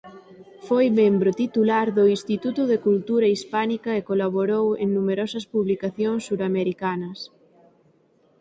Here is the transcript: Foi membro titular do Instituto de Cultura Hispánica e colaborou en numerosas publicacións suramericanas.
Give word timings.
Foi 0.67 0.85
membro 1.01 1.29
titular 1.41 1.87
do 1.97 2.03
Instituto 2.15 2.61
de 2.71 2.77
Cultura 2.87 3.27
Hispánica 3.35 3.91
e 3.99 4.05
colaborou 4.09 4.65
en 4.81 4.87
numerosas 4.97 5.45
publicacións 5.53 6.21
suramericanas. 6.27 7.19